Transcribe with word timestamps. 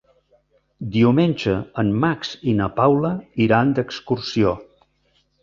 Diumenge 0.95 1.53
en 1.83 1.91
Max 2.05 2.31
i 2.53 2.57
na 2.63 2.71
Paula 2.81 3.13
iran 3.49 3.75
d'excursió. 3.81 4.57